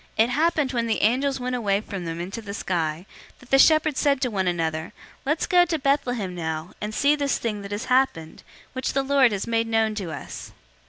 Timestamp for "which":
8.73-8.93